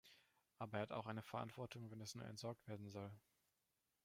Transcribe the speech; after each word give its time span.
Aber 0.57 0.77
er 0.77 0.81
hat 0.81 0.91
auch 0.93 1.05
eine 1.05 1.21
Verantwortung, 1.21 1.91
wenn 1.91 2.01
es 2.01 2.15
nur 2.15 2.25
entsorgt 2.25 2.67
werden 2.67 2.89
soll. 2.89 3.11